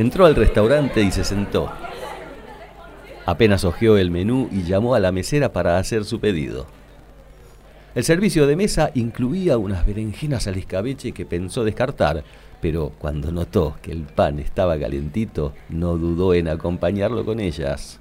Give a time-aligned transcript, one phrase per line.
[0.00, 1.70] Entró al restaurante y se sentó.
[3.26, 6.64] Apenas hojeó el menú y llamó a la mesera para hacer su pedido.
[7.94, 12.24] El servicio de mesa incluía unas berenjenas al escabeche que pensó descartar,
[12.62, 18.00] pero cuando notó que el pan estaba calentito, no dudó en acompañarlo con ellas.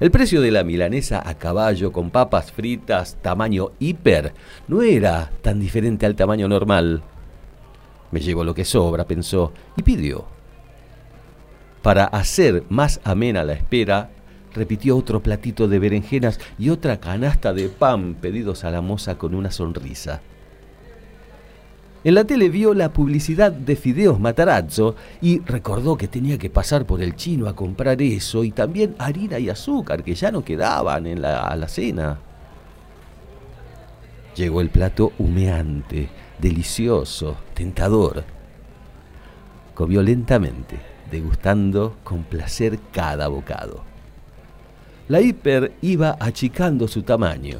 [0.00, 4.34] El precio de la milanesa a caballo con papas fritas tamaño hiper
[4.66, 7.04] no era tan diferente al tamaño normal.
[8.10, 10.37] Me llevo lo que sobra, pensó, y pidió.
[11.82, 14.10] Para hacer más amena la espera,
[14.54, 19.34] repitió otro platito de berenjenas y otra canasta de pan pedidos a la moza con
[19.34, 20.20] una sonrisa.
[22.04, 26.86] En la tele vio la publicidad de Fideos Matarazzo y recordó que tenía que pasar
[26.86, 31.06] por el chino a comprar eso y también harina y azúcar que ya no quedaban
[31.06, 32.18] en la alacena.
[34.36, 38.24] Llegó el plato humeante, delicioso, tentador.
[39.74, 43.82] Comió lentamente degustando con placer cada bocado.
[45.08, 47.58] La hiper iba achicando su tamaño.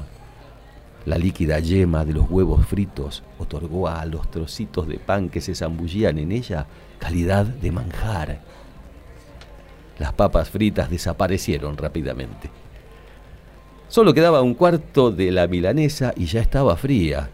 [1.07, 5.55] La líquida yema de los huevos fritos otorgó a los trocitos de pan que se
[5.55, 6.67] zambullían en ella
[6.99, 8.41] calidad de manjar.
[9.99, 12.51] Las papas fritas desaparecieron rápidamente.
[13.89, 17.31] Solo quedaba un cuarto de la milanesa y ya estaba fría.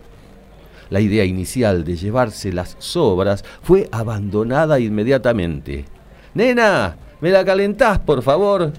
[0.90, 5.86] La idea inicial de llevarse las sobras fue abandonada inmediatamente.
[6.34, 8.72] Nena, ¿me la calentás, por favor?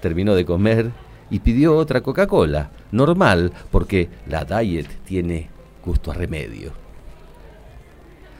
[0.00, 0.90] Terminó de comer
[1.30, 5.50] y pidió otra Coca-Cola, normal, porque la diet tiene
[5.84, 6.72] gusto a remedio.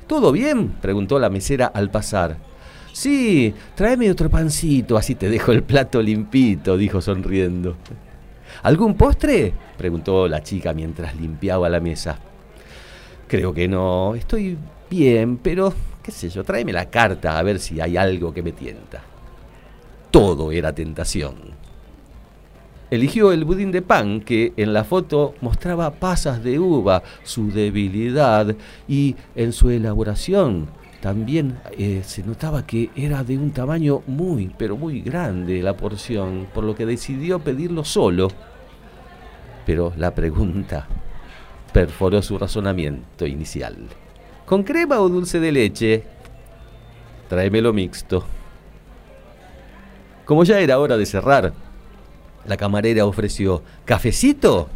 [0.06, 0.69] ¿Todo bien?
[0.81, 2.38] preguntó la mesera al pasar.
[2.93, 7.76] Sí, tráeme otro pancito, así te dejo el plato limpito, dijo sonriendo.
[8.62, 9.53] ¿Algún postre?
[9.76, 12.19] preguntó la chica mientras limpiaba la mesa.
[13.26, 14.56] Creo que no, estoy
[14.88, 15.75] bien, pero
[16.11, 19.03] sé yo, tráeme la carta a ver si hay algo que me tienta.
[20.11, 21.37] Todo era tentación.
[22.91, 28.57] Eligió el budín de pan que en la foto mostraba pasas de uva, su debilidad
[28.89, 30.69] y en su elaboración
[31.01, 36.49] también eh, se notaba que era de un tamaño muy, pero muy grande la porción,
[36.53, 38.29] por lo que decidió pedirlo solo.
[39.65, 40.89] Pero la pregunta
[41.73, 43.77] perforó su razonamiento inicial.
[44.49, 46.05] ¿Con crema o dulce de leche?
[47.29, 48.25] Tráemelo mixto.
[50.25, 51.53] Como ya era hora de cerrar,
[52.47, 54.71] la camarera ofreció ¿Cafecito?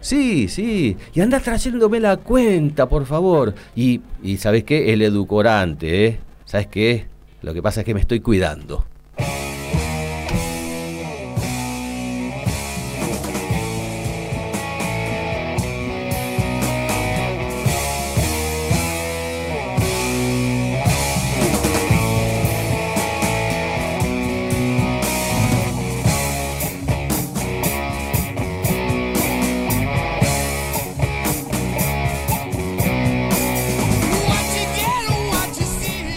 [0.00, 0.96] Sí, sí.
[1.12, 3.54] Y anda trayéndome la cuenta, por favor.
[3.76, 4.94] Y, y ¿sabes qué?
[4.94, 6.20] El edulcorante, ¿eh?
[6.46, 7.06] ¿Sabes qué?
[7.42, 8.86] Lo que pasa es que me estoy cuidando.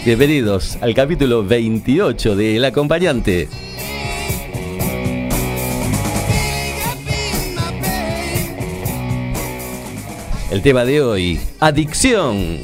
[0.04, 3.48] Bienvenidos al capítulo 28 de El Acompañante.
[10.50, 12.58] El tema de hoy, adicción.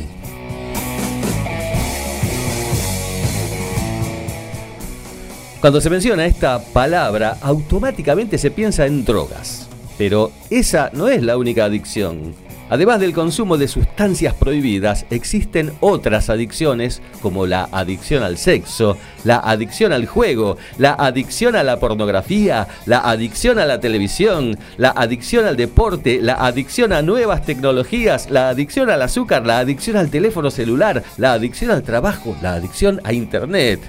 [5.62, 9.66] Cuando se menciona esta palabra, automáticamente se piensa en drogas.
[9.96, 12.34] Pero esa no es la única adicción.
[12.70, 19.38] Además del consumo de sustancias prohibidas, existen otras adicciones como la adicción al sexo, la
[19.38, 25.46] adicción al juego, la adicción a la pornografía, la adicción a la televisión, la adicción
[25.46, 30.52] al deporte, la adicción a nuevas tecnologías, la adicción al azúcar, la adicción al teléfono
[30.52, 33.80] celular, la adicción al trabajo, la adicción a Internet.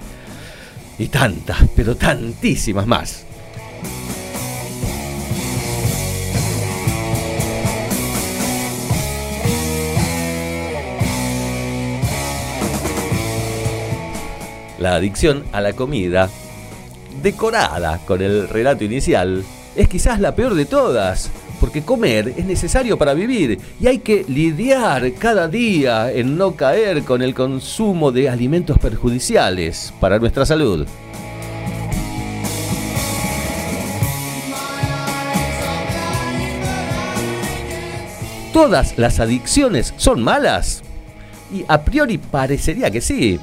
[0.98, 3.31] Y tantas, pero tantísimas más.
[14.82, 16.28] La adicción a la comida,
[17.22, 19.44] decorada con el relato inicial,
[19.76, 21.30] es quizás la peor de todas,
[21.60, 27.04] porque comer es necesario para vivir y hay que lidiar cada día en no caer
[27.04, 30.88] con el consumo de alimentos perjudiciales para nuestra salud.
[38.52, 40.82] ¿Todas las adicciones son malas?
[41.54, 43.40] Y a priori parecería que sí.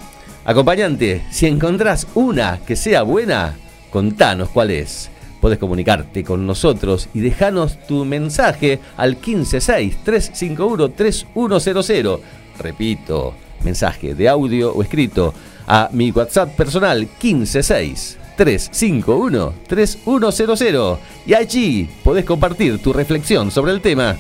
[0.48, 3.58] Acompañante, si encontrás una que sea buena,
[3.90, 5.10] contanos cuál es.
[5.42, 12.20] Puedes comunicarte con nosotros y dejanos tu mensaje al 156-351-3100.
[12.60, 15.34] Repito, mensaje de audio o escrito
[15.66, 20.96] a mi WhatsApp personal 156 351 3100
[21.26, 24.16] y allí podés compartir tu reflexión sobre el tema.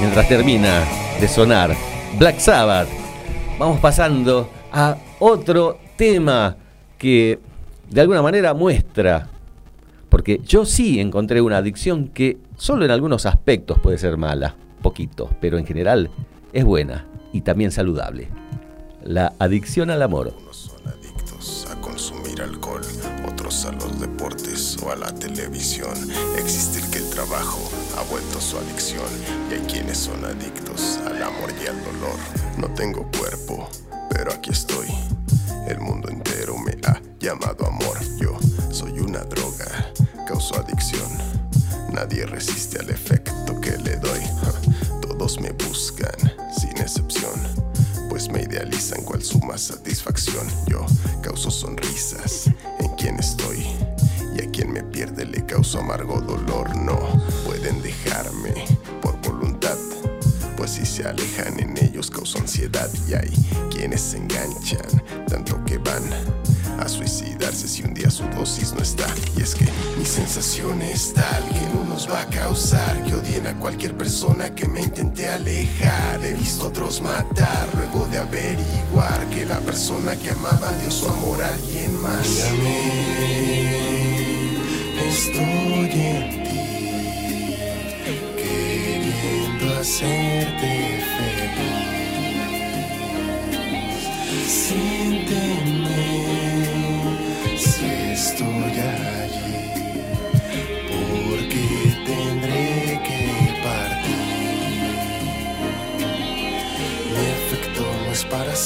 [0.00, 0.84] Mientras termina
[1.20, 1.74] de sonar
[2.18, 2.88] Black Sabbath,
[3.58, 6.56] vamos pasando a otro tema
[6.96, 7.40] que
[7.90, 9.28] de alguna manera muestra,
[10.08, 15.30] porque yo sí encontré una adicción que solo en algunos aspectos puede ser mala, poquito,
[15.40, 16.10] pero en general
[16.52, 18.28] es buena y también saludable.
[19.02, 20.32] La adicción al amor.
[20.52, 22.82] Son adictos a consumir alcohol,
[23.48, 25.94] a los deportes o a la televisión.
[26.36, 27.58] Existe el que el trabajo
[27.96, 29.06] ha vuelto su adicción
[29.50, 32.18] y hay quienes son adictos al amor y al dolor.
[32.58, 33.66] No tengo cuerpo,
[34.10, 34.88] pero aquí estoy.
[35.66, 37.98] El mundo entero me ha llamado amor.
[38.18, 38.36] Yo
[38.70, 39.92] soy una droga,
[40.26, 41.08] causo adicción.
[41.90, 44.20] Nadie resiste al efecto que le doy.
[45.00, 46.12] Todos me buscan,
[46.54, 47.67] sin excepción.
[48.08, 50.46] Pues me idealizan cual suma satisfacción.
[50.66, 50.84] Yo
[51.22, 52.50] causo sonrisas
[52.80, 53.66] en quien estoy.
[54.36, 56.74] Y a quien me pierde le causo amargo dolor.
[56.76, 56.98] No
[57.44, 58.64] pueden dejarme
[59.00, 59.76] por voluntad.
[60.56, 62.90] Pues si se alejan en ellos causa ansiedad.
[63.08, 63.30] Y hay
[63.70, 66.02] quienes se enganchan tanto que van
[66.78, 69.06] a suicidarse si un día su dosis no está.
[69.36, 69.66] Y es que
[69.98, 74.54] mi sensación es tal que no nos va a causar que odien a cualquier persona
[74.54, 76.24] que me intente alejar.
[76.24, 81.42] He visto otros matar luego de averiguar que la persona que amaba dio su amor
[81.42, 82.26] a alguien más.
[82.26, 82.78] Mírame,
[85.08, 86.60] estoy en ti,
[88.36, 91.88] queriendo hacerte feliz.
[94.48, 96.27] Siénteme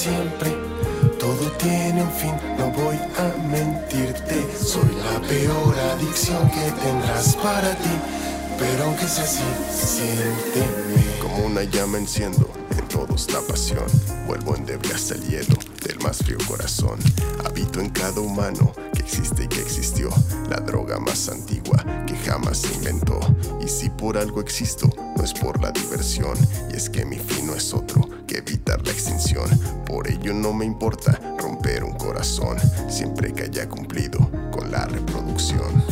[0.03, 0.51] siempre,
[1.21, 4.45] todo tiene un fin, no voy a mentirte.
[4.59, 7.91] Soy la peor adicción que tendrás para ti,
[8.59, 11.21] pero aunque sea así, siénteme.
[11.23, 13.87] Como una llama enciendo en todos la pasión,
[14.27, 15.55] vuelvo endeble hasta el hielo
[15.87, 16.99] del más frío corazón.
[17.47, 20.11] Habito en cada humano que existe y que existió,
[20.51, 21.79] la droga más antigua
[22.09, 23.21] que jamás se inventó.
[23.65, 26.37] Y si por algo existo, no es por la diversión,
[26.73, 28.12] y es que mi fin no es otro
[28.47, 29.49] evitar la extinción.
[29.87, 32.59] Por ello no me importa romper un corazón,
[32.89, 35.83] siempre que haya cumplido con la reproducción.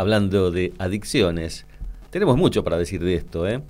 [0.00, 1.66] Hablando de adicciones,
[2.08, 3.60] tenemos mucho para decir de esto, ¿eh?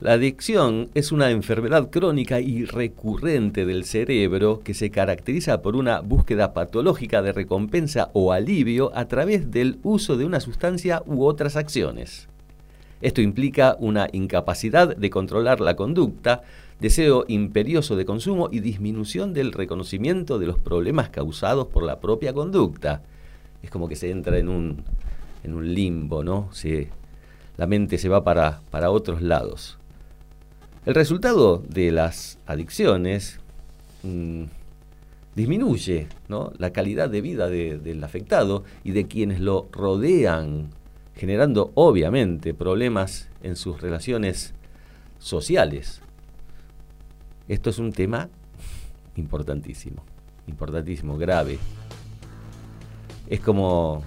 [0.00, 6.00] La adicción es una enfermedad crónica y recurrente del cerebro que se caracteriza por una
[6.00, 11.56] búsqueda patológica de recompensa o alivio a través del uso de una sustancia u otras
[11.56, 12.26] acciones.
[13.02, 16.40] Esto implica una incapacidad de controlar la conducta,
[16.80, 22.32] deseo imperioso de consumo y disminución del reconocimiento de los problemas causados por la propia
[22.32, 23.02] conducta.
[23.62, 24.84] Es como que se entra en un,
[25.44, 26.50] en un limbo, ¿no?
[27.56, 29.78] la mente se va para, para otros lados.
[30.86, 33.38] El resultado de las adicciones
[34.02, 34.44] mm,
[35.34, 36.08] disminuye
[36.58, 40.70] la calidad de vida del afectado y de quienes lo rodean,
[41.14, 44.54] generando obviamente problemas en sus relaciones
[45.18, 46.00] sociales.
[47.48, 48.28] Esto es un tema
[49.16, 50.02] importantísimo,
[50.46, 51.58] importantísimo, grave.
[53.28, 54.02] Es como,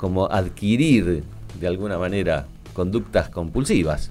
[0.00, 1.24] como adquirir
[1.60, 4.10] de alguna manera conductas compulsivas.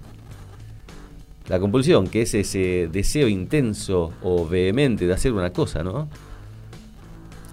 [1.48, 6.08] La compulsión, que es ese deseo intenso o vehemente de hacer una cosa, ¿no?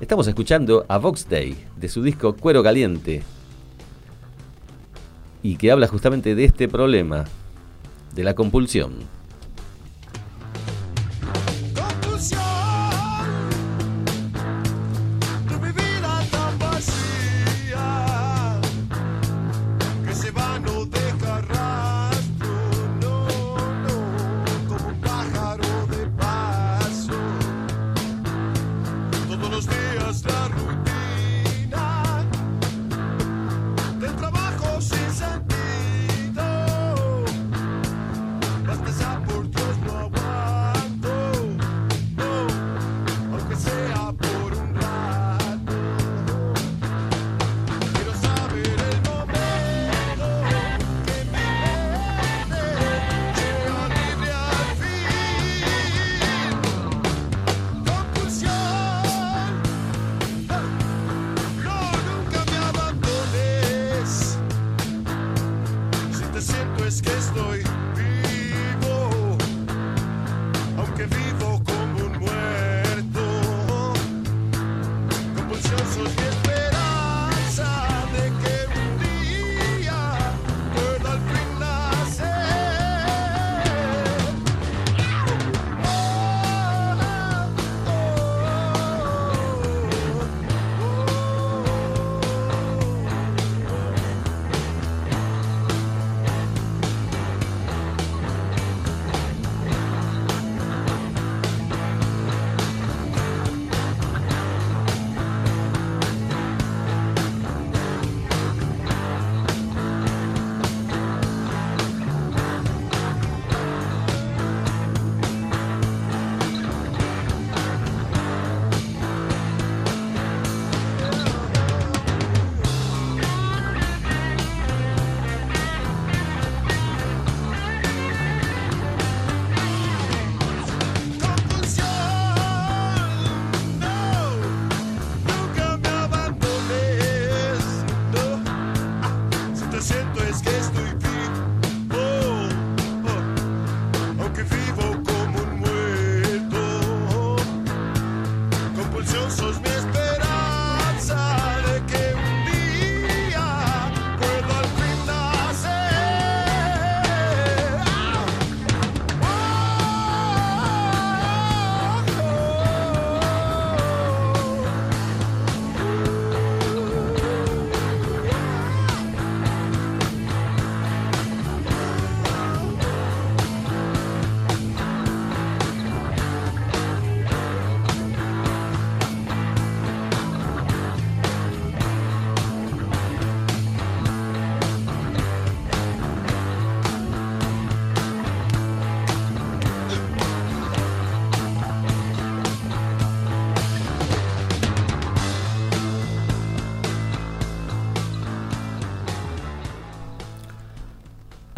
[0.02, 3.22] Estamos escuchando a Vox Day de su disco Cuero Caliente
[5.42, 7.24] y que habla justamente de este problema,
[8.14, 8.96] de la compulsión.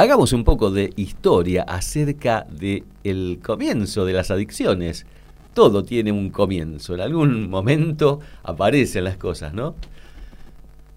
[0.00, 5.06] Hagamos un poco de historia acerca del el comienzo de las adicciones.
[5.54, 9.74] Todo tiene un comienzo, en algún momento aparecen las cosas, ¿no?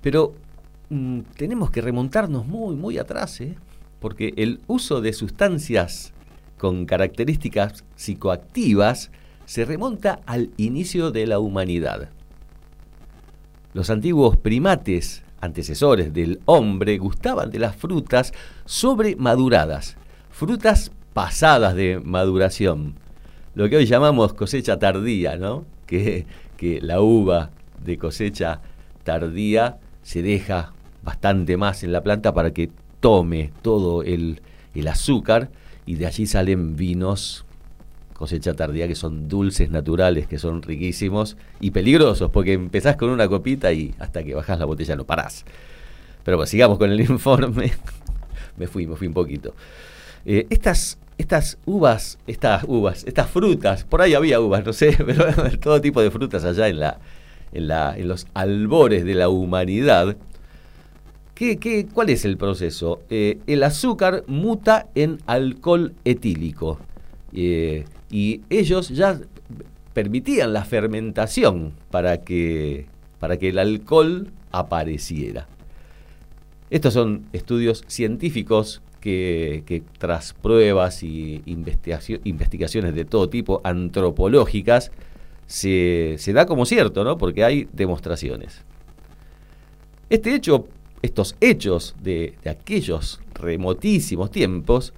[0.02, 0.36] Pero
[0.90, 3.56] mm, tenemos que remontarnos muy, muy atrás, ¿eh?
[4.00, 6.14] porque el uso de sustancias
[6.60, 9.10] con características psicoactivas
[9.46, 12.12] se remonta al inicio de la humanidad.
[13.74, 18.34] Los antiguos primates antecesores del hombre gustaban de las frutas
[18.66, 19.98] sobremaduradas
[20.32, 22.96] frutas pasadas de maduración,
[23.54, 25.66] lo que hoy llamamos cosecha tardía, ¿no?
[25.86, 26.26] Que,
[26.58, 27.52] que la uva
[27.84, 28.62] de cosecha
[29.04, 34.42] tardía se deja bastante más en la planta para que tome todo el,
[34.74, 35.50] el azúcar
[35.86, 37.46] y de allí salen vinos
[38.22, 43.28] cosecha tardía que son dulces naturales, que son riquísimos y peligrosos, porque empezás con una
[43.28, 45.44] copita y hasta que bajás la botella no parás.
[46.24, 47.72] Pero pues sigamos con el informe.
[48.58, 49.56] me fui, me fui un poquito.
[50.24, 55.26] Eh, estas, estas uvas, estas uvas, estas frutas, por ahí había uvas, no sé, pero
[55.60, 57.00] todo tipo de frutas allá en, la,
[57.54, 60.16] en, la, en los albores de la humanidad.
[61.34, 63.02] ¿Qué, qué, cuál es el proceso?
[63.10, 66.78] Eh, el azúcar muta en alcohol etílico.
[67.34, 69.20] Eh, y ellos ya
[69.94, 72.86] permitían la fermentación para que,
[73.20, 75.48] para que el alcohol apareciera.
[76.70, 84.92] Estos son estudios científicos que, tras pruebas y investigaciones de todo tipo, antropológicas,
[85.48, 87.18] se, da como cierto, ¿no?
[87.18, 88.64] Porque hay demostraciones.
[90.10, 90.68] Este hecho,
[91.02, 94.94] estos hechos de, de aquellos remotísimos tiempos,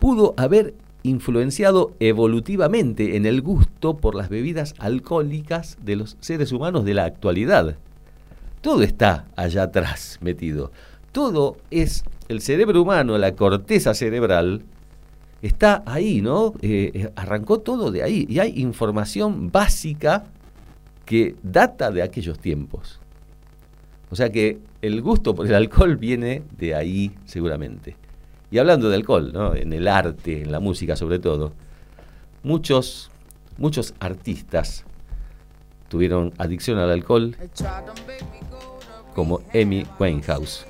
[0.00, 6.84] pudo haber influenciado evolutivamente en el gusto por las bebidas alcohólicas de los seres humanos
[6.84, 7.76] de la actualidad.
[8.60, 10.70] Todo está allá atrás metido.
[11.10, 14.62] Todo es el cerebro humano, la corteza cerebral,
[15.42, 16.54] está ahí, ¿no?
[16.62, 20.24] Eh, eh, arrancó todo de ahí y hay información básica
[21.04, 23.00] que data de aquellos tiempos.
[24.10, 27.96] O sea que el gusto por el alcohol viene de ahí seguramente.
[28.52, 29.54] Y hablando de alcohol, ¿no?
[29.54, 31.54] en el arte, en la música sobre todo,
[32.42, 33.10] muchos,
[33.56, 34.84] muchos artistas
[35.88, 37.34] tuvieron adicción al alcohol,
[39.14, 40.66] como Amy Winehouse.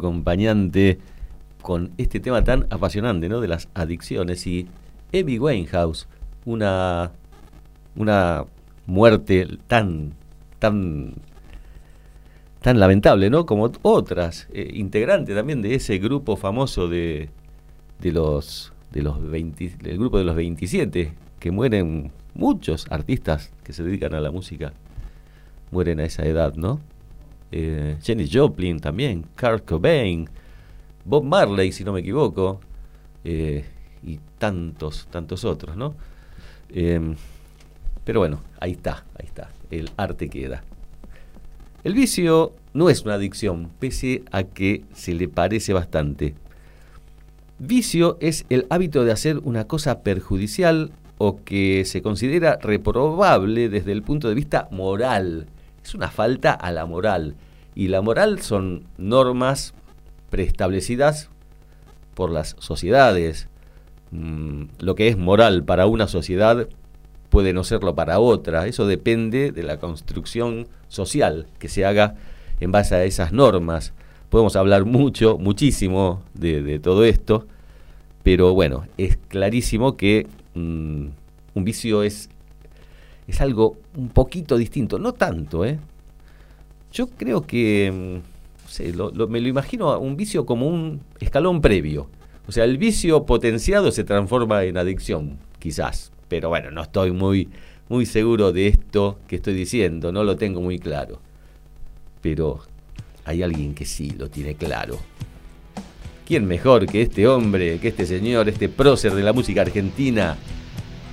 [0.00, 0.98] Acompañante,
[1.62, 3.40] con este tema tan apasionante, ¿no?
[3.40, 4.66] De las adicciones y
[5.12, 6.08] Amy Winehouse,
[6.44, 7.12] una,
[7.96, 8.44] una
[8.86, 10.14] muerte tan,
[10.58, 11.14] tan,
[12.60, 13.46] tan lamentable, ¿no?
[13.46, 17.30] Como otras, eh, integrante también de ese grupo famoso de,
[18.00, 23.72] de los, de los 20, del grupo de los 27, que mueren muchos artistas que
[23.72, 24.72] se dedican a la música,
[25.70, 26.80] mueren a esa edad, ¿no?
[27.52, 30.28] Eh, Jenny Joplin también, Kurt Cobain,
[31.04, 32.60] Bob Marley, si no me equivoco,
[33.24, 33.64] eh,
[34.02, 35.94] y tantos, tantos otros, ¿no?
[36.68, 37.16] Em,
[38.04, 40.62] pero bueno, ahí está, ahí está, el arte queda.
[41.82, 46.34] El vicio no es una adicción, pese a que se le parece bastante.
[47.58, 53.92] Vicio es el hábito de hacer una cosa perjudicial o que se considera reprobable desde
[53.92, 55.46] el punto de vista moral.
[55.84, 57.34] Es una falta a la moral.
[57.74, 59.74] Y la moral son normas
[60.30, 61.30] preestablecidas
[62.14, 63.48] por las sociedades.
[64.10, 66.68] Mm, lo que es moral para una sociedad
[67.30, 68.66] puede no serlo para otra.
[68.66, 72.16] Eso depende de la construcción social que se haga
[72.60, 73.92] en base a esas normas.
[74.28, 77.46] Podemos hablar mucho, muchísimo de, todo esto,
[78.22, 81.06] pero bueno, es clarísimo que mm,
[81.54, 82.28] un vicio es,
[83.30, 85.78] es algo un poquito distinto, no tanto, ¿eh?
[86.92, 88.92] Yo creo que, mm, no sé,
[89.28, 92.08] me lo imagino un vicio como un escalón previo.
[92.48, 96.10] O sea, el vicio potenciado se transforma en adicción, quizás.
[96.28, 97.48] Pero bueno, no estoy muy,
[97.88, 101.20] muy seguro de esto que estoy diciendo, no lo tengo muy claro.
[102.20, 102.60] Pero
[103.24, 104.98] hay alguien que sí lo tiene claro.
[106.26, 110.36] ¿Quién mejor que este hombre, que este señor, este prócer de la música argentina,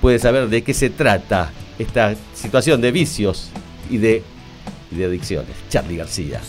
[0.00, 3.50] puede saber de qué se trata esta situación de vicios
[3.90, 4.22] y de,
[4.92, 5.54] adicciones?
[5.68, 6.40] Charlie García.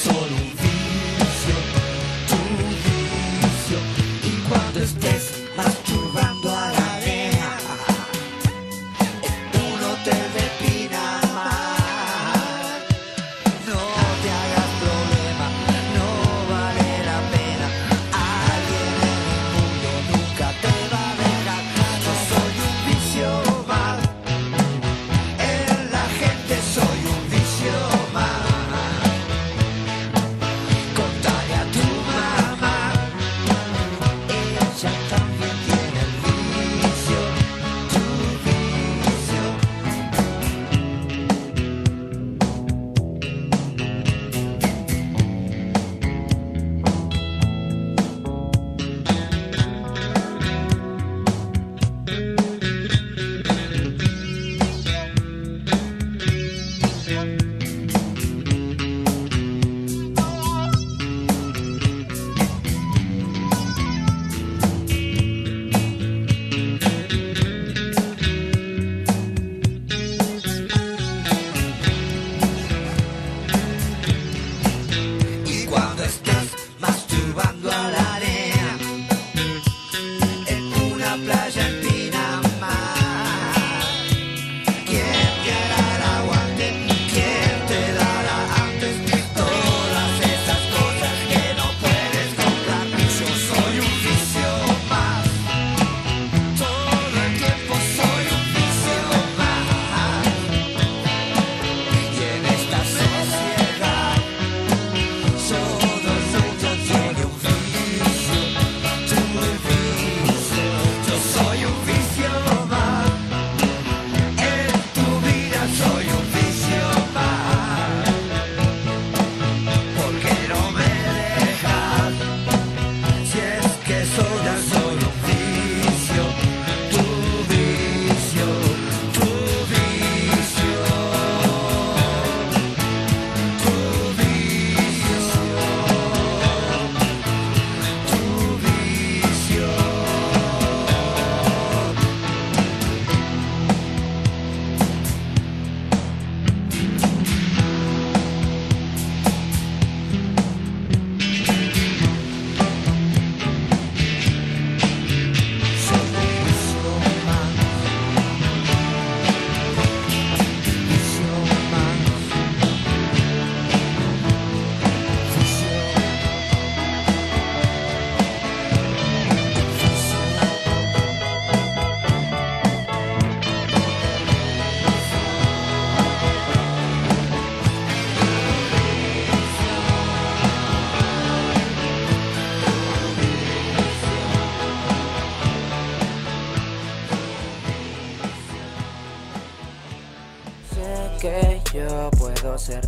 [0.00, 0.49] sono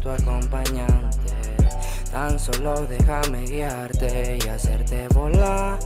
[0.02, 1.32] tu acompañante.
[2.10, 5.78] Tan solo déjame guiarte y hacerte volar.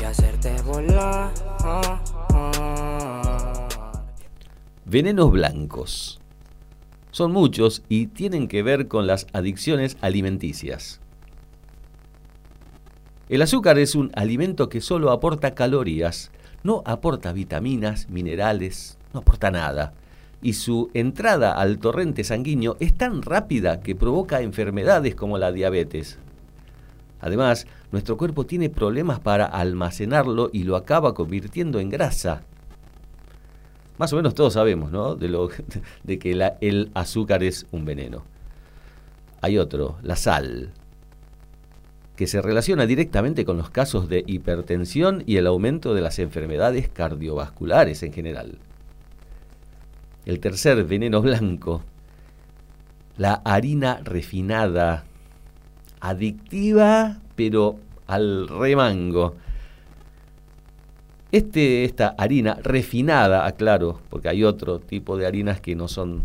[0.00, 1.30] Y hacerte volar.
[4.84, 6.20] Venenos blancos.
[7.10, 11.00] Son muchos y tienen que ver con las adicciones alimenticias.
[13.28, 16.30] El azúcar es un alimento que solo aporta calorías,
[16.62, 19.94] no aporta vitaminas, minerales, no aporta nada.
[20.42, 26.18] Y su entrada al torrente sanguíneo es tan rápida que provoca enfermedades como la diabetes.
[27.20, 32.42] Además, nuestro cuerpo tiene problemas para almacenarlo y lo acaba convirtiendo en grasa.
[33.98, 35.14] Más o menos todos sabemos, ¿no?
[35.14, 35.48] De, lo,
[36.06, 38.24] que el azúcar es un veneno.
[39.40, 40.72] Hay otro, la sal
[42.16, 46.88] que se relaciona directamente con los casos de hipertensión y el aumento de las enfermedades
[46.88, 48.58] cardiovasculares en general.
[50.24, 51.82] El tercer veneno blanco,
[53.16, 55.04] la harina refinada,
[56.00, 59.34] adictiva pero al remango.
[61.30, 66.24] Este, esta harina refinada, aclaro, porque hay otro tipo de harinas que no son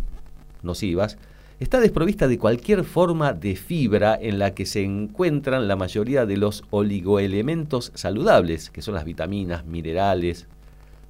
[0.62, 1.16] nocivas,
[1.60, 6.36] está desprovista de cualquier forma de fibra en la que se encuentran la mayoría de
[6.36, 10.46] los oligoelementos saludables, que son las vitaminas, minerales.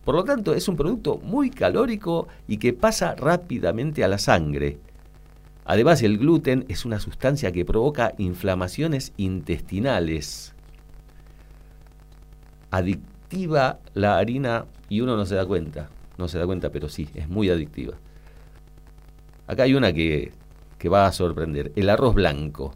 [0.08, 4.78] Por lo tanto, es un producto muy calórico y que pasa rápidamente a la sangre.
[5.66, 10.54] Además, el gluten es una sustancia que provoca inflamaciones intestinales.
[12.70, 15.90] Adictiva la harina y uno no se da cuenta.
[16.16, 17.92] No se da cuenta, pero sí, es muy adictiva.
[19.46, 20.32] Acá hay una que,
[20.90, 21.70] va a sorprender.
[21.76, 22.72] El arroz blanco.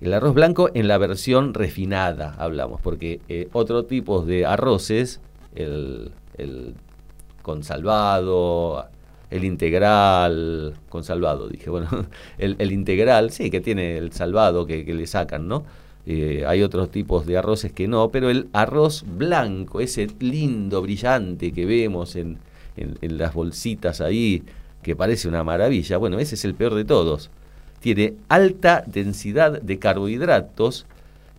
[0.00, 5.20] El arroz blanco en la versión refinada, hablamos, porque eh, otro tipo de arroces,
[5.56, 6.74] el, el
[7.42, 8.86] con salvado,
[9.30, 11.88] el integral, con salvado, dije, bueno,
[12.38, 15.64] el, integral, sí, que tiene el salvado que, le sacan, ¿no?
[16.04, 21.52] Eh, hay otros tipos de arroces que no, pero el arroz blanco, ese lindo, brillante
[21.52, 22.38] que vemos en,
[22.76, 24.42] en las bolsitas ahí,
[24.82, 27.30] que parece una maravilla, bueno, ese es el peor de todos.
[27.80, 30.86] Tiene alta densidad de carbohidratos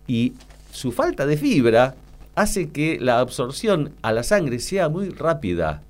[0.06, 0.34] y
[0.72, 1.94] su falta de fibra
[2.34, 5.82] hace que la absorción a la sangre sea muy rápida.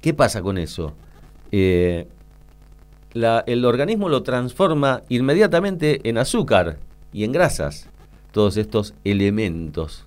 [0.00, 0.94] ¿Qué pasa con eso?
[1.52, 2.06] Eh,
[3.14, 6.78] el organismo lo transforma inmediatamente en azúcar
[7.12, 7.88] y en grasas,
[8.32, 10.06] todos estos elementos.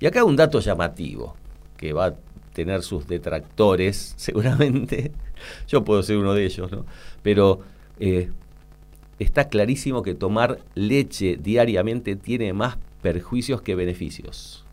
[0.00, 1.34] Y acá un dato llamativo,
[1.76, 2.14] que va
[2.54, 5.12] tener sus detractores, seguramente.
[5.68, 6.86] Yo puedo ser uno de ellos, ¿no?
[7.22, 7.60] Pero
[8.00, 8.30] eh,
[9.18, 14.64] está clarísimo que tomar leche diariamente tiene más perjuicios que beneficios.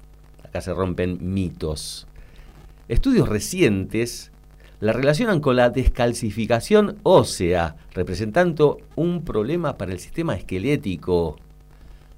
[0.42, 2.08] Acá se rompen mitos.
[2.88, 4.32] Estudios recientes
[4.80, 11.36] la relacionan con la descalcificación ósea, representando un problema para el sistema esquelético.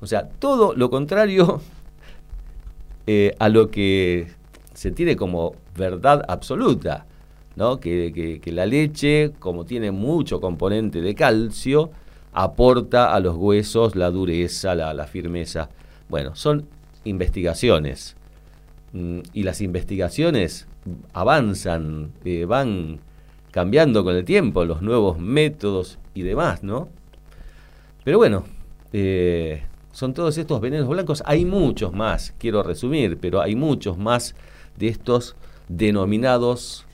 [0.02, 1.62] O sea, todo lo contrario
[3.08, 4.28] eh, a lo que
[4.76, 7.08] se tiene como verdad absoluta,
[7.56, 7.80] ¿no?
[7.80, 11.89] Que, la leche, como tiene mucho componente de calcio,
[12.34, 15.69] aporta a los huesos la dureza, la, firmeza.
[16.09, 16.67] Bueno, son
[17.03, 18.15] investigaciones.
[18.93, 20.67] Mm, y las investigaciones
[21.13, 22.99] avanzan, eh, van
[23.51, 26.89] cambiando con el tiempo, los nuevos métodos y demás, ¿no?
[28.03, 28.43] Pero bueno,
[28.91, 31.23] eh, son todos estos venenos blancos.
[31.25, 34.35] Hay muchos más, quiero resumir, pero hay muchos más
[34.77, 35.35] de estos
[35.67, 36.85] denominados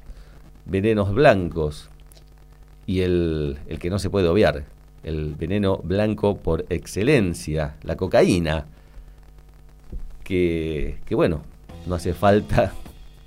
[0.65, 1.89] venenos blancos
[2.85, 4.65] y el, que no se puede obviar,
[5.03, 8.65] el veneno blanco por excelencia, la cocaína,
[10.29, 11.41] que, bueno,
[11.87, 12.71] no hace falta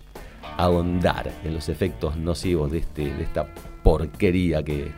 [0.56, 4.92] ahondar en los efectos nocivos de, este, de esta porquería que,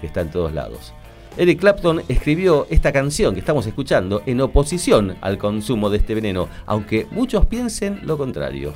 [0.00, 0.92] que está en todos lados.
[1.36, 6.48] Eric Clapton escribió esta canción que estamos escuchando en oposición al consumo de este veneno,
[6.66, 8.74] aunque muchos piensen lo contrario.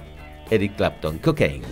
[0.49, 1.65] Eric Clapton, Cocaine.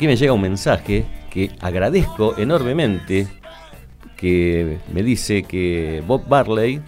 [0.00, 3.28] Aquí me llega un mensaje que agradezco enormemente,
[4.16, 6.80] que me dice que Bob Barley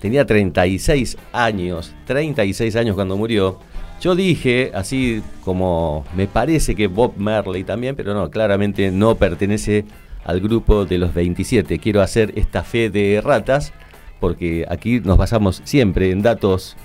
[0.00, 3.58] tenía 36 años, 36 años cuando murió.
[4.00, 9.84] Yo dije, así como me parece que Bob Marley también, pero no, claramente no pertenece
[10.24, 11.78] al grupo de los 27.
[11.80, 13.74] Quiero hacer esta fe de ratas,
[14.20, 16.78] porque aquí nos basamos siempre en datos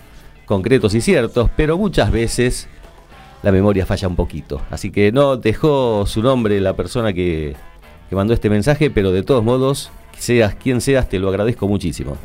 [0.45, 2.67] concretos y ciertos, pero muchas veces
[3.43, 4.61] la memoria falla un poquito.
[4.69, 7.55] Así que no dejó su nombre la persona que,
[8.09, 12.17] que mandó este mensaje, pero de todos modos, seas quien seas, te lo agradezco muchísimo.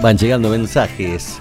[0.00, 1.40] Van llegando mensajes.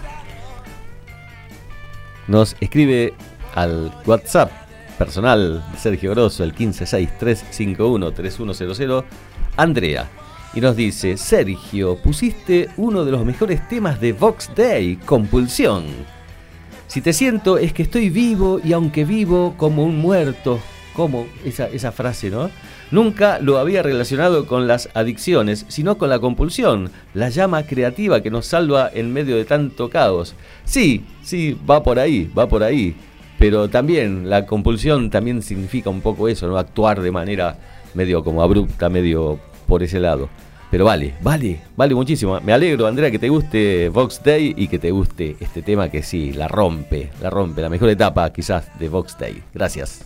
[2.28, 3.14] Nos escribe
[3.54, 4.50] al WhatsApp
[4.98, 9.04] personal de Sergio Grosso, el 1563513100,
[9.58, 10.10] Andrea.
[10.56, 15.86] Y nos dice, Sergio, pusiste uno de los mejores temas de Vox Day, Compulsión.
[16.88, 20.60] Si te siento es que estoy vivo y aunque vivo como un muerto,
[21.46, 22.50] esa, esa frase, ¿no?
[22.90, 28.32] Nunca lo había relacionado con las adicciones, sino con la compulsión, la llama creativa que
[28.32, 30.36] nos salva en medio de tanto caos.
[30.66, 32.96] Sí, sí, va por ahí, va por ahí.
[33.40, 36.58] Pero también la compulsión también significa un poco eso, ¿no?
[36.58, 37.58] Actuar de manera
[37.94, 40.30] medio como abrupta, medio por ese lado.
[40.70, 42.40] Pero vale, vale, vale muchísimo.
[42.42, 46.04] Me alegro, Andrea, que te guste Vox Day y que te guste este tema que
[46.04, 49.42] sí, la rompe, la rompe, la mejor etapa quizás de Vox Day.
[49.54, 50.06] Gracias.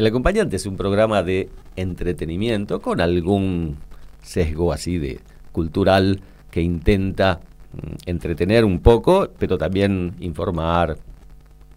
[0.00, 3.76] El acompañante es un programa de entretenimiento con algún
[4.22, 5.20] sesgo así de
[5.52, 7.40] cultural que intenta
[7.74, 10.96] mm, entretener un poco, pero también informar,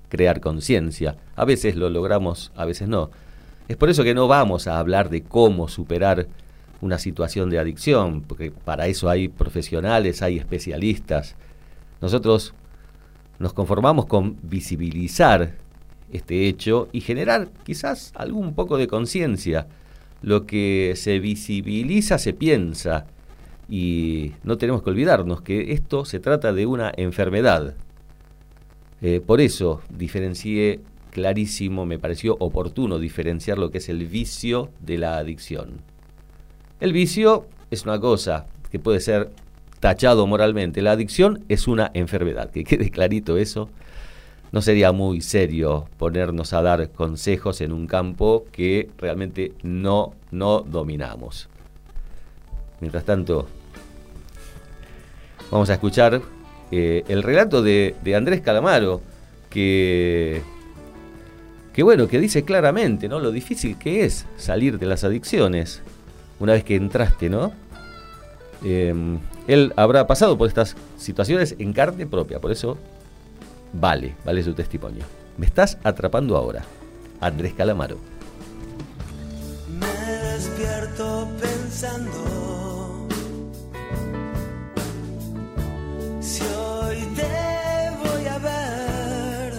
[0.07, 1.17] crear conciencia.
[1.35, 3.09] A veces lo logramos, a veces no.
[3.67, 6.27] Es por eso que no vamos a hablar de cómo superar
[6.79, 11.35] una situación de adicción, porque para eso hay profesionales, hay especialistas.
[11.99, 12.53] Nosotros
[13.37, 15.55] nos conformamos con visibilizar
[16.13, 19.67] este hecho y generar quizás algún poco de conciencia.
[20.21, 23.05] Lo que se visibiliza se piensa
[23.67, 27.75] y no tenemos que olvidarnos que esto se trata de una enfermedad.
[29.01, 30.79] Eh, por eso diferencié
[31.11, 35.81] clarísimo, me pareció oportuno diferenciar lo que es el vicio de la adicción.
[36.79, 39.31] El vicio es una cosa que puede ser
[39.79, 40.81] tachado moralmente.
[40.81, 43.69] La adicción es una enfermedad, que quede clarito eso.
[44.53, 50.61] No sería muy serio ponernos a dar consejos en un campo que realmente no, no
[50.61, 51.49] dominamos.
[52.79, 53.47] Mientras tanto,
[55.49, 56.21] vamos a escuchar
[56.69, 59.01] eh, el relato de, de, Andrés Calamaro,
[59.49, 60.43] que,
[61.73, 63.19] que bueno, que dice claramente, ¿no?
[63.19, 65.81] Lo difícil que es salir de las adicciones
[66.39, 67.53] una vez que entraste, ¿no?
[68.63, 72.77] Em, él habrá pasado por estas situaciones en carne propia, por eso
[73.73, 75.03] vale, vale su testimonio.
[75.37, 76.63] Me estás atrapando ahora,
[77.19, 77.97] Andrés Calamaro.
[79.67, 83.07] Me despierto pensando
[86.21, 89.53] si hoy te voy a ver,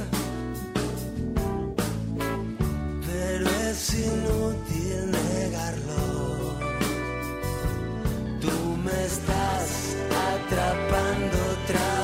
[3.06, 6.54] pero es inútil negarlo.
[8.40, 12.03] Tú me estás atrapando otra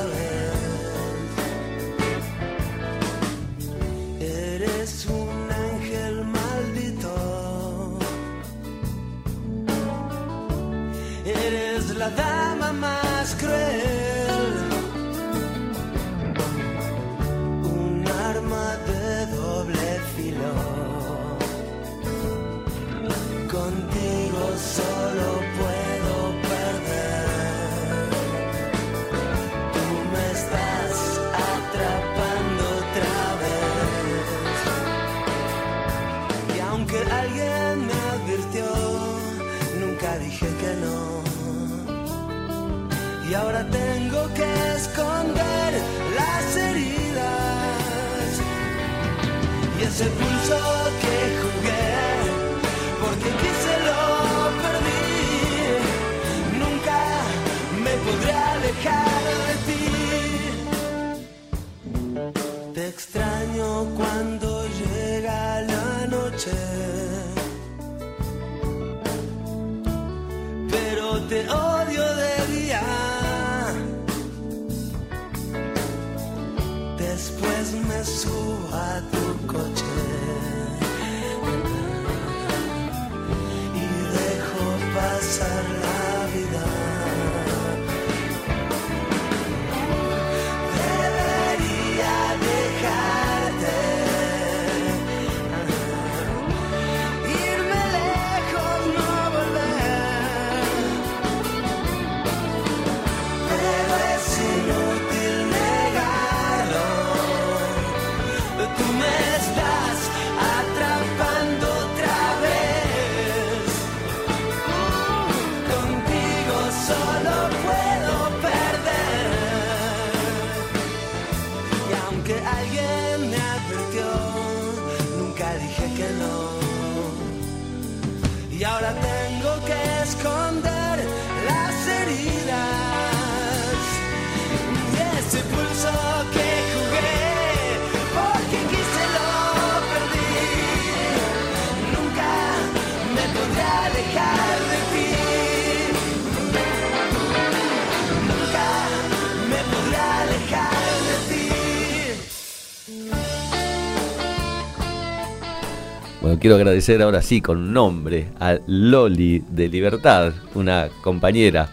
[156.41, 161.69] quiero agradecer ahora sí con nombre a Loli de Libertad, una compañera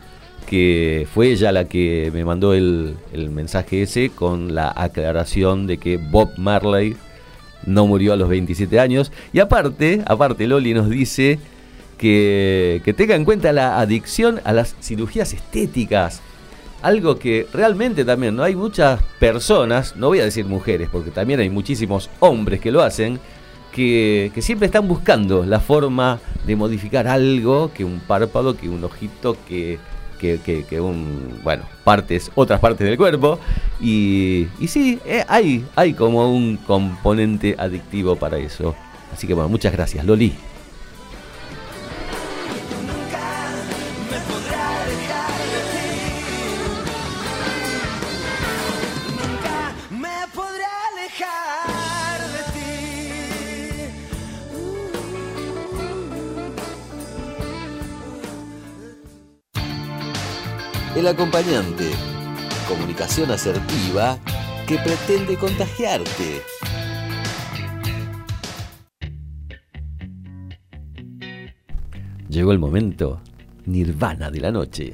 [0.46, 2.98] que fue ella la que me mandó el,
[3.32, 6.98] mensaje ese con la aclaración de que Bob Marley
[7.66, 9.12] no murió a los 27 años.
[9.32, 11.40] Y aparte, aparte Loli nos dice
[11.98, 16.22] que, que tenga en cuenta la adicción a las cirugías estéticas.
[16.82, 21.40] Algo que realmente también no hay muchas personas, no voy a decir mujeres, porque también
[21.40, 23.20] hay muchísimos hombres que lo hacen,
[23.78, 29.38] que, siempre están buscando la forma de modificar algo, que un párpado, que un ojito,
[29.48, 29.78] que,
[30.20, 33.40] que, que- que un, bueno, partes, otras partes del cuerpo.
[33.80, 38.74] Y, y sí, eh, hay, hay como un componente adictivo para eso.
[39.14, 40.34] Así que bueno, muchas gracias, Loli.
[60.98, 61.92] El acompañante.
[62.68, 64.18] Comunicación asertiva
[64.66, 66.42] que pretende contagiarte.
[72.28, 73.22] Llegó el momento
[73.68, 74.94] nirvana de la noche.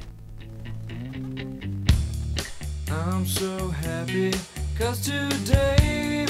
[2.89, 4.31] I'm so happy
[4.77, 6.25] cause today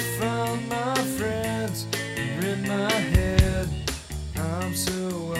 [0.69, 1.87] my friends
[2.43, 3.67] in my head.
[4.35, 5.33] I'm so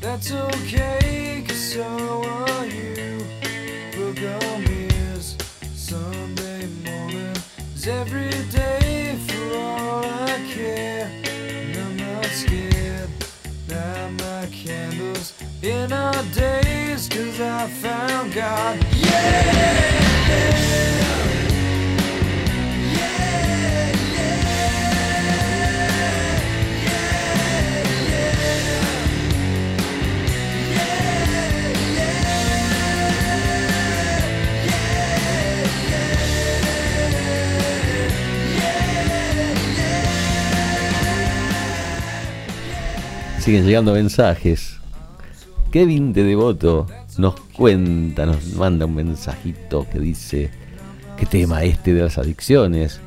[0.00, 1.04] that's okay
[15.64, 18.78] in our days cause I found God.
[43.40, 44.73] Siguen llegando mensajes.
[45.74, 46.86] Kevin de Devoto
[47.18, 50.48] nos cuenta, nos manda un mensajito que dice,
[51.16, 53.00] ¿qué tema este de las adicciones?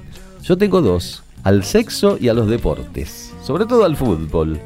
[0.43, 4.59] Yo tengo dos, al sexo y a los deportes, sobre todo al fútbol.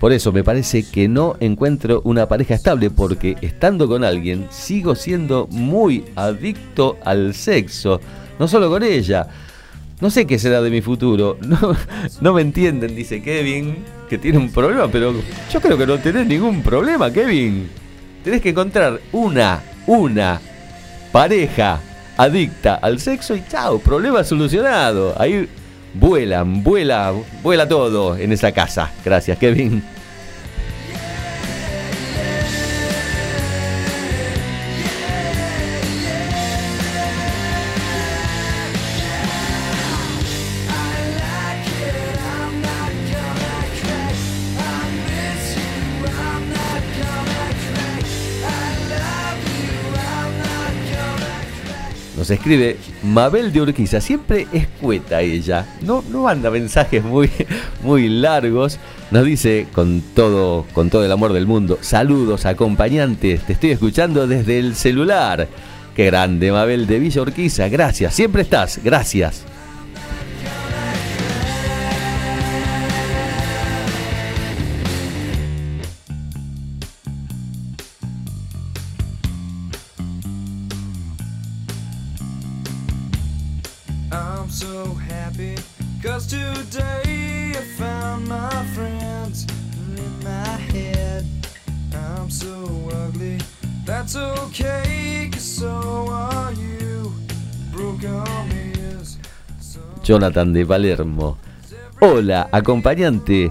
[0.00, 4.94] Por eso me parece que no encuentro una pareja estable porque estando con alguien sigo
[4.94, 8.00] siendo muy adicto al sexo,
[8.38, 9.28] no solo con ella.
[10.00, 11.38] No sé qué será de mi futuro.
[11.46, 11.76] No,
[12.20, 15.14] no me entienden, dice Kevin, que tiene un problema, pero
[15.50, 17.68] yo creo que no tenés ningún problema, Kevin.
[18.22, 20.40] Tenés que encontrar una, una
[21.12, 21.80] pareja
[22.16, 25.14] adicta al sexo y chao, problema solucionado.
[25.18, 25.48] Ahí
[25.94, 28.90] vuelan, vuela, vuela todo en esa casa.
[29.04, 29.82] Gracias, Kevin.
[52.26, 57.30] Nos escribe Mabel de Urquiza, siempre escueta ella, no, no manda mensajes muy,
[57.84, 58.80] muy largos,
[59.12, 64.26] nos dice con todo, con todo el amor del mundo, saludos acompañantes, te estoy escuchando
[64.26, 65.46] desde el celular.
[65.94, 69.44] Qué grande Mabel de Villa Urquiza, gracias, siempre estás, gracias.
[100.06, 101.36] Jonathan de Palermo.
[102.00, 103.50] Hola, acompañante.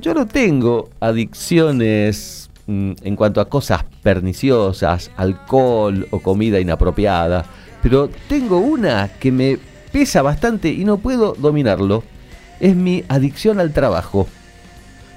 [0.00, 7.44] Yo no tengo adicciones mm, en cuanto a cosas perniciosas, alcohol o comida inapropiada,
[7.82, 9.58] pero tengo una que me
[9.90, 12.04] pesa bastante y no puedo dominarlo.
[12.60, 14.28] Es mi adicción al trabajo.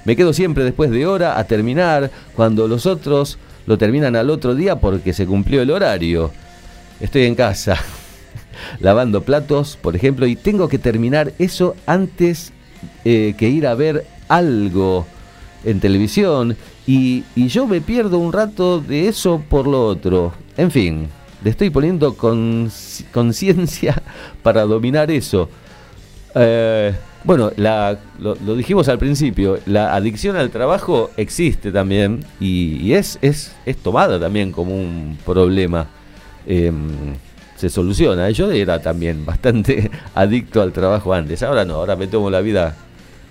[0.06, 3.38] Me quedo siempre después de hora a terminar, cuando los otros
[3.68, 6.32] lo terminan al otro día porque se cumplió el horario.
[7.00, 7.78] Estoy en casa,
[8.80, 12.54] lavando platos, por ejemplo, y tengo que terminar eso antes
[13.06, 15.06] eh, que ir a ver algo
[15.64, 16.56] en televisión.
[16.88, 20.34] Y, yo me pierdo un rato de eso por lo otro.
[20.58, 21.08] En fin,
[21.44, 24.02] le estoy poniendo conciencia
[24.44, 25.50] para dominar eso.
[26.36, 26.94] Eh,
[27.24, 27.52] bueno,
[28.20, 33.78] lo, dijimos al principio, la adicción al trabajo existe también y, y es, es, es
[33.78, 35.88] tomada también como un problema.
[36.48, 37.14] Em,
[37.62, 38.32] se soluciona.
[38.32, 41.44] Yo era también bastante adicto al trabajo antes.
[41.44, 42.76] Ahora no, ahora me tomo la vida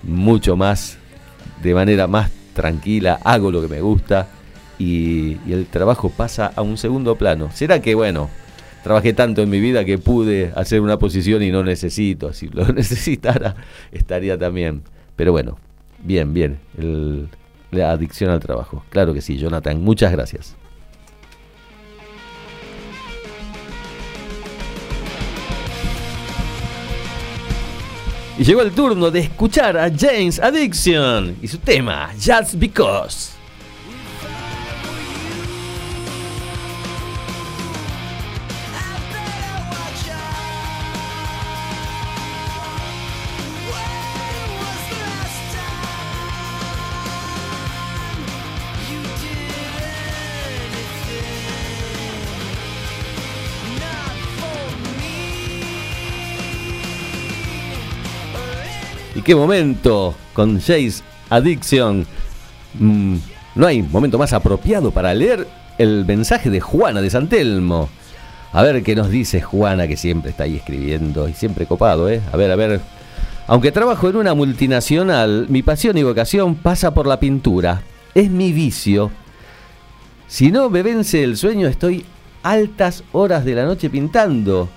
[0.05, 0.99] mucho más,
[1.65, 4.29] de manera más tranquila, hago lo que me gusta
[4.79, 7.51] y, el trabajo pasa a un segundo plano.
[7.53, 8.31] ¿Será que, bueno,
[8.85, 12.33] trabajé tanto en mi vida que pude hacer una posición y no necesito?
[12.33, 13.57] Si lo necesitara,
[13.91, 14.83] estaría también.
[15.17, 15.59] Pero bueno,
[16.05, 16.61] bien, bien.
[16.79, 17.29] el-
[17.73, 18.85] la adicción al trabajo.
[18.91, 19.81] Claro que sí, Jonathan.
[19.81, 20.57] Muchas gracias.
[28.41, 33.40] Y llegó el turno de escuchar a James Addiction y su tema Just Because.
[59.21, 62.07] Y qué momento con Jace Addiction.
[62.79, 63.17] Mm,
[63.55, 65.47] no hay momento más apropiado para leer
[65.77, 67.91] el mensaje de Juana de Santelmo.
[68.51, 72.23] A ver qué nos dice Juana, que siempre está ahí escribiendo y siempre copado, ¿eh?
[72.33, 72.81] A ver, a ver.
[73.47, 77.83] Aunque trabajo en una multinacional, mi pasión y vocación pasa por la pintura.
[78.15, 79.11] Es mi vicio.
[80.29, 82.07] Si no me vence el sueño, estoy
[82.43, 84.71] altas horas de la noche pintando.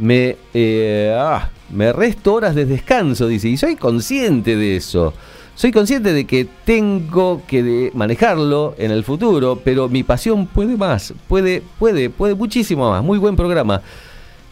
[0.00, 5.14] Me, eh, ah, me resto horas de descanso, dice, y soy consciente de eso.
[5.54, 11.12] Soy consciente de que tengo que manejarlo en el futuro, pero mi pasión puede más,
[11.28, 13.04] puede, puede, puede muchísimo más.
[13.04, 13.82] Muy buen programa.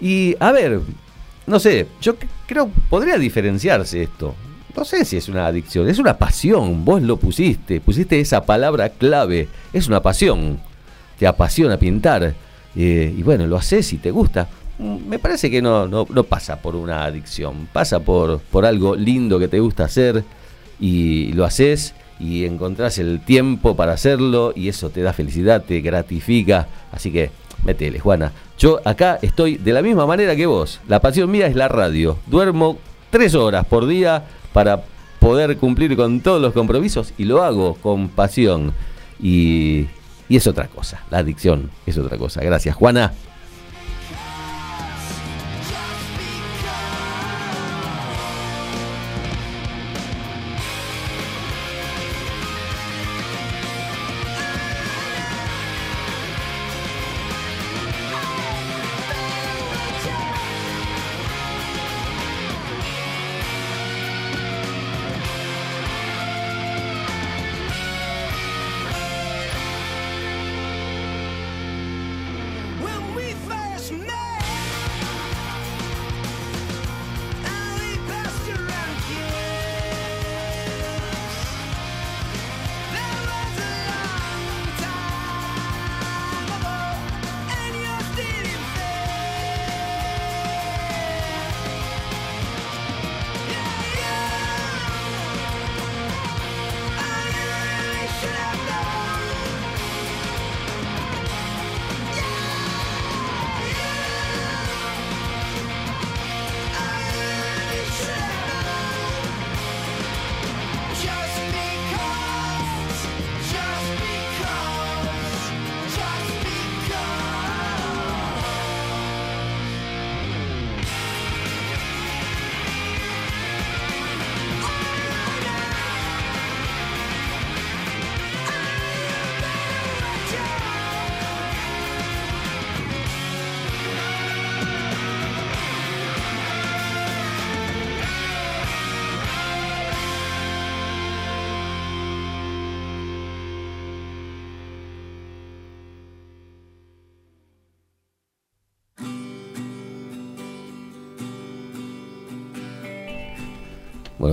[0.01, 0.81] Y a ver,
[1.47, 4.35] no sé, yo creo podría diferenciarse esto.
[4.77, 6.85] No sé si es una adicción, es una pasión.
[6.85, 9.49] Vos lo pusiste, pusiste esa palabra clave.
[9.73, 10.61] Es una pasión.
[11.19, 12.35] Te apasiona pintar.
[12.77, 14.47] eh, y bueno, lo haces y te gusta.
[14.79, 17.69] Mm, Me parece que no, no, no pasa por una adicción.
[17.73, 20.25] Pasa por, por algo lindo que te gusta hacer
[20.81, 25.81] y lo haces y encontrás el tiempo para hacerlo y eso te da felicidad, te
[25.81, 26.67] gratifica.
[26.93, 27.31] Así que
[27.65, 28.33] métele, Juana.
[28.59, 30.81] Yo acá estoy de la misma manera que vos.
[30.89, 32.19] La pasión mía es la radio.
[32.27, 32.79] Duermo
[33.11, 34.83] tres horas por día para
[35.21, 38.73] poder cumplir con todos los compromisos y lo hago con pasión.
[39.21, 39.87] Y,
[40.29, 41.03] y es otra cosa.
[41.11, 42.41] La adicción es otra cosa.
[42.41, 43.13] Gracias, Juana.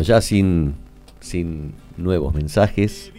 [0.01, 0.75] Ya sin,
[1.19, 3.11] sin nuevos mensajes.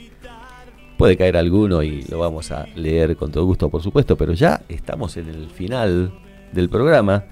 [0.96, 4.62] Puede caer alguno y lo vamos a leer con todo gusto, por supuesto, pero ya
[4.68, 6.12] estamos en el final
[6.52, 7.24] del programa.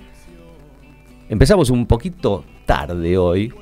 [1.29, 3.53] Empezamos un poquito tarde hoy,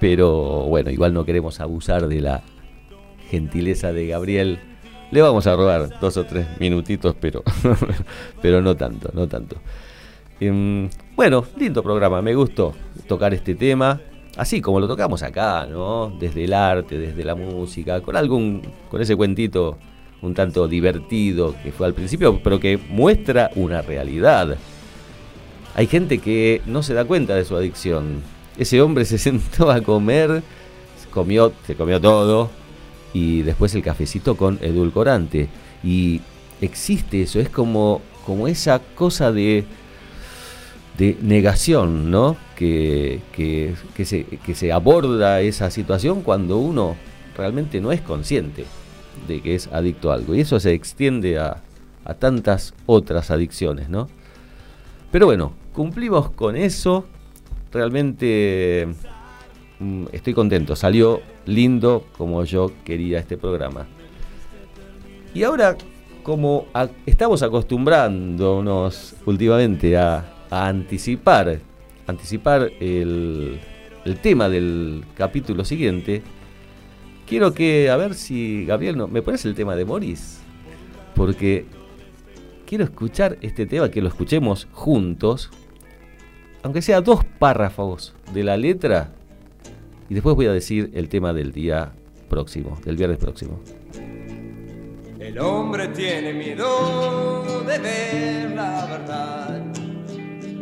[0.00, 2.42] pero bueno, igual no queremos abusar de la
[3.30, 4.58] gentileza de Gabriel.
[5.10, 7.42] Le vamos a robar dos o tres minutitos, pero,
[8.42, 9.56] pero no tanto, no tanto.
[10.40, 12.74] Em, bueno, lindo programa, me gustó
[13.06, 14.00] tocar este tema,
[14.38, 16.12] así como lo tocamos acá, ¿no?
[16.18, 19.76] Desde el arte, desde la música, con algún, con ese cuentito
[20.22, 24.56] un tanto divertido que fue al principio, pero que muestra una realidad.
[25.74, 28.22] Hay gente que no se da cuenta de su adicción.
[28.56, 30.42] Ese hombre se sentó a comer,
[31.10, 32.48] comió, se comió todo,
[33.12, 35.48] y después el cafecito con edulcorante.
[35.82, 36.20] Y
[36.60, 39.64] existe eso, es como, como esa cosa de,
[40.98, 42.36] de negación, ¿no?
[42.56, 46.96] Que, que, se, que se aborda esa situación cuando uno
[47.36, 48.64] realmente no es consciente
[49.28, 50.34] de que es adicto a algo.
[50.34, 51.62] Y eso se extiende a,
[52.04, 54.08] a tantas otras adicciones, ¿no?
[55.12, 57.06] Pero bueno, cumplimos con eso.
[57.72, 58.88] Realmente
[59.78, 60.74] mm, estoy contento.
[60.74, 63.86] Salió lindo como yo quería este programa.
[65.32, 65.76] Y ahora,
[66.24, 66.66] como
[67.06, 71.60] estamos acostumbrándonos últimamente a, a anticipar,
[72.06, 73.60] anticipar el,
[74.04, 76.22] el tema del capítulo siguiente,
[77.26, 80.40] quiero que, a ver si, Gabriel, no, ¿me pones el tema de Morris?
[81.14, 81.66] Porque
[82.66, 85.50] quiero escuchar este tema, que lo escuchemos juntos,
[86.62, 89.12] aunque sea dos párrafos de la letra,
[90.10, 91.92] Y después voy a decir el tema del día
[92.30, 93.60] próximo, del viernes próximo.
[95.18, 99.62] El hombre tiene miedo de ver la verdad,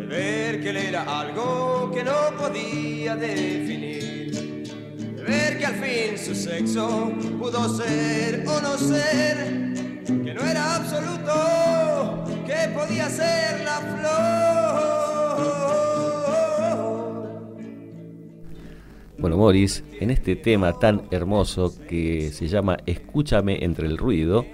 [0.07, 4.33] ver que él era algo que no podía definir,
[5.17, 9.37] de ver que al fin su sexo pudo ser o no ser,
[10.05, 14.67] que no era absoluto, que podía ser la flor.
[19.19, 24.47] Bueno, Morris, en este tema tan hermoso que se llama Escúchame entre el ruido,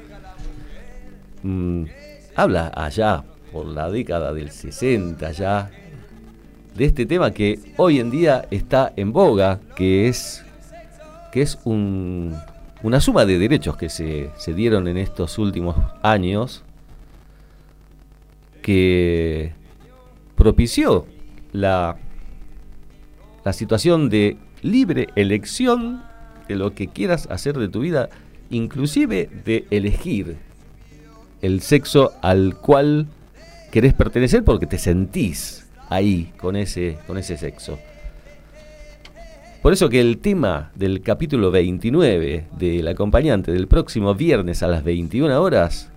[1.42, 1.84] mm,
[2.36, 5.70] habla allá por la década del 60 ya
[6.74, 10.42] de este tema que hoy en día está en boga, que es,
[11.30, 12.34] que es un-
[12.82, 16.64] una suma de derechos que se, se dieron en estos últimos años
[18.62, 19.52] que
[20.36, 21.06] propició
[21.52, 21.96] la,
[23.44, 26.02] la situación de libre elección
[26.48, 28.08] de lo que quieras hacer de tu vida,
[28.50, 30.36] inclusive de elegir
[31.40, 33.06] el sexo al cual
[33.72, 37.78] querés pertenecer porque te sentís ahí con ese, con ese sexo.
[39.62, 44.84] Por eso que el tema del capítulo 29 del acompañante del próximo viernes a las
[44.84, 45.88] 21 horas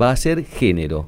[0.00, 1.06] va a ser género.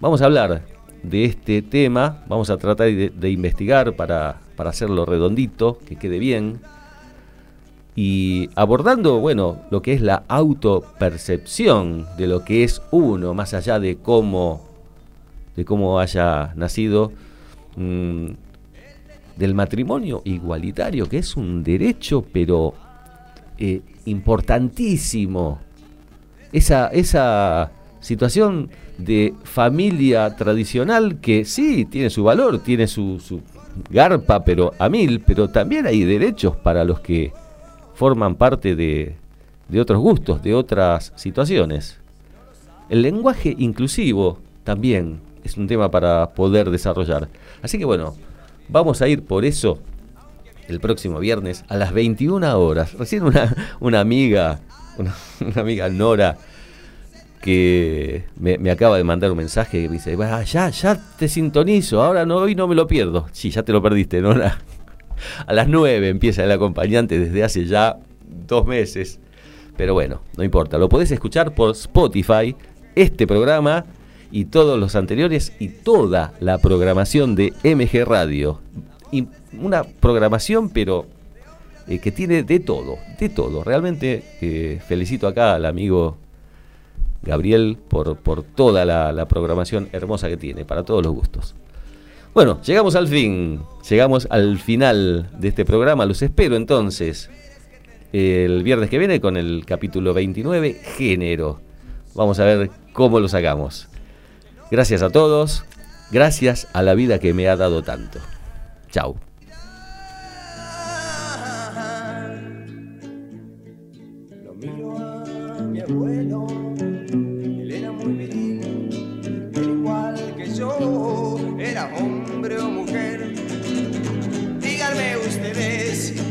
[0.00, 0.62] Vamos a hablar
[1.02, 6.60] de este tema, vamos a tratar de, investigar para, para hacerlo redondito, que quede bien.
[7.94, 13.78] Y abordando, bueno, lo que es la autopercepción de lo que es uno, más allá
[13.78, 14.69] de cómo,
[15.56, 17.12] de cómo haya nacido,
[17.76, 18.26] mm,
[19.36, 22.74] del matrimonio igualitario, que es un derecho, pero
[23.58, 25.60] eh, importantísimo.
[26.52, 27.70] Esa, esa
[28.00, 33.40] situación de familia tradicional que sí tiene su valor, tiene su, su
[33.90, 37.32] garpa, pero a mil, pero también hay derechos para los que
[37.94, 39.14] forman parte de,
[39.68, 41.98] de otros gustos, de otras situaciones.
[42.88, 47.28] El lenguaje inclusivo también es un tema para poder desarrollar.
[47.62, 48.14] Así que bueno,
[48.68, 49.78] vamos a ir por eso
[50.68, 52.94] el próximo viernes a las 21 horas.
[52.94, 54.60] Recién una, una amiga,
[54.98, 55.14] una,
[55.60, 56.38] amiga Nora,
[57.42, 62.02] que me, acaba de mandar un mensaje que me dice, "Ah, ya, ya te sintonizo,
[62.02, 63.26] ahora no, hoy no me lo pierdo.
[63.32, 64.58] Sí, ya te lo perdiste, Nora.
[65.46, 67.98] A las 9 empieza el acompañante desde hace ya
[68.46, 69.18] dos meses.
[69.76, 72.54] Pero bueno, no importa, lo podés escuchar por Spotify,
[72.94, 73.86] este programa
[74.30, 78.60] y todos los anteriores y toda la programación de MG Radio.
[79.10, 79.26] Y
[79.60, 81.06] una programación, pero
[81.88, 83.64] eh, que tiene de todo, de todo.
[83.64, 86.16] Realmente eh, felicito acá al amigo
[87.22, 91.54] Gabriel por, por toda la, programación hermosa que tiene, para todos los gustos.
[92.32, 96.06] Bueno, llegamos al fin, llegamos al final de este programa.
[96.06, 97.28] Los espero entonces
[98.12, 101.60] el viernes que viene con el capítulo 29, género.
[102.14, 103.89] Vamos a ver cómo lo sacamos.
[104.70, 105.64] Gracias a todos,
[106.10, 108.20] gracias a la vida que me ha dado tanto.
[108.90, 109.16] Chao.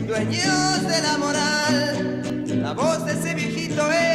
[0.09, 4.08] Dueños de la moral, la voz de ese viejito es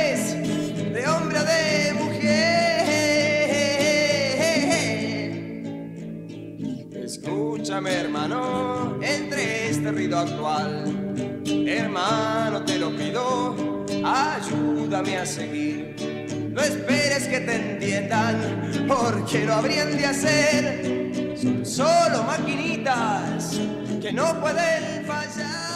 [7.77, 10.85] Hermano, entre este ruido actual.
[11.45, 15.97] Hermano, te lo pido, ayúdame a seguir.
[16.53, 21.37] No esperes que te entiendan, porque lo habrían de hacer.
[21.37, 23.59] Son solo maquinitas
[24.01, 25.74] que no pueden fallar.